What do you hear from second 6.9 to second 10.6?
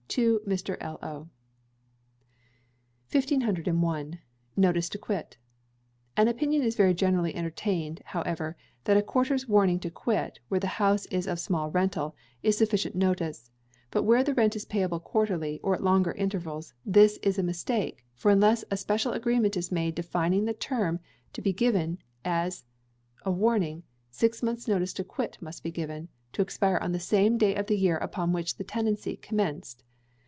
generally entertained, however, that a quarter's warning to quit, where